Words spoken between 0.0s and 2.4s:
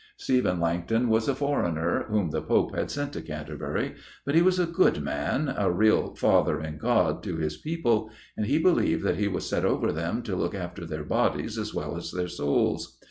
Stephen Langton was a foreigner, whom